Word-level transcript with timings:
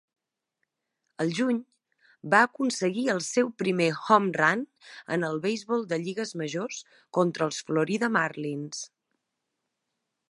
Al 1.25 1.33
juny, 1.39 1.59
va 2.33 2.39
aconseguir 2.45 3.03
el 3.15 3.21
seu 3.27 3.51
primer 3.63 3.89
home 4.15 4.33
run 4.41 4.63
en 5.17 5.29
el 5.29 5.39
beisbol 5.45 5.85
de 5.93 6.01
lligues 6.07 6.35
majors 6.43 6.81
contra 7.19 7.49
els 7.51 7.63
Florida 7.69 8.11
Marlins 8.17 8.83